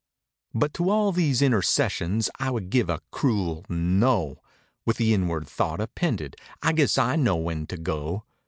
[0.55, 4.35] But to all these intercessions I would give a cruel "No!" lOI
[4.83, 8.25] With the inward thought appended, "I guess I know when to go.